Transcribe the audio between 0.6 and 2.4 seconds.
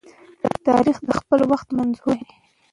تاریخ د خپل وخت مظهور دی.